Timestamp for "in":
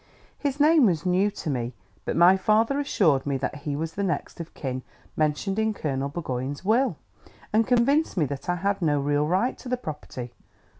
5.59-5.75